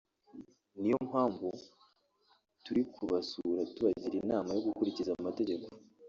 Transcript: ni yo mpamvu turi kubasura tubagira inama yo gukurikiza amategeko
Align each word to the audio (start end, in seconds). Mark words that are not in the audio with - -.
ni 0.79 0.87
yo 0.91 0.97
mpamvu 1.09 1.47
turi 2.63 2.81
kubasura 2.93 3.61
tubagira 3.73 4.15
inama 4.23 4.49
yo 4.55 4.61
gukurikiza 4.67 5.11
amategeko 5.19 5.67